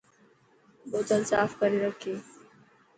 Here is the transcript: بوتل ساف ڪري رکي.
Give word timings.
بوتل 0.91 1.21
ساف 1.31 1.49
ڪري 1.59 1.77
رکي. 1.85 2.13